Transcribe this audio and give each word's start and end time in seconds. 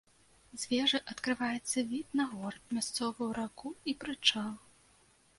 З 0.59 0.69
вежы 0.69 0.99
адкрываецца 1.13 1.83
від 1.91 2.15
на 2.19 2.25
горад, 2.31 2.63
мясцовую 2.77 3.27
раку 3.39 3.69
і 3.93 3.95
прычал. 4.05 4.49